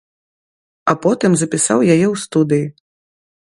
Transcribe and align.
А 0.93 0.95
потым 1.03 1.31
запісаў 1.41 1.79
яе 1.93 2.07
ў 2.13 2.23
студыі. 2.23 2.65